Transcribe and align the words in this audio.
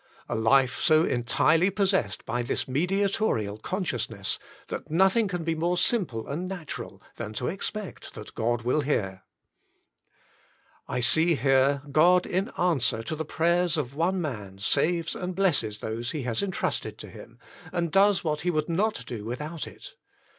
A 0.27 0.33
life 0.33 0.79
so 0.79 1.03
entirely 1.03 1.69
pos 1.69 1.91
sessed 1.91 2.25
by 2.25 2.41
this 2.41 2.67
mediatorial 2.67 3.59
consciousness 3.59 4.39
that 4.69 4.89
nothing 4.89 5.27
can 5.27 5.43
be 5.43 5.53
more 5.53 5.77
simple 5.77 6.27
and 6.27 6.47
natural 6.47 7.03
than 7.17 7.33
to 7.33 7.49
expect 7.49 8.15
that 8.15 8.33
God 8.33 8.63
will 8.63 8.81
hear. 8.81 9.21
I 10.87 11.01
see 11.01 11.35
here 11.35 11.83
God 11.91 12.25
in 12.25 12.49
answer 12.57 13.03
to 13.03 13.15
the 13.15 13.23
prayers 13.25 13.77
of 13.77 13.93
one. 13.93 14.19
man 14.19 14.57
saves 14.57 15.13
and 15.15 15.35
blesses 15.35 15.77
those 15.81 16.09
He 16.09 16.23
has 16.23 16.41
entrusted 16.41 16.97
to 16.97 17.07
^ 17.07 17.11
him, 17.11 17.37
and 17.71 17.91
does 17.91 18.23
what 18.23 18.41
He 18.41 18.49
would 18.49 18.69
not 18.69 19.05
do 19.05 19.23
without 19.23 19.67
it. 19.67 19.93